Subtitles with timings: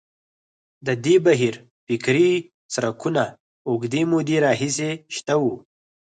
[0.85, 1.55] د دې بهیر
[1.85, 2.31] فکري
[2.73, 3.23] څرکونه
[3.69, 5.55] اوږدې مودې راهیسې شته وو.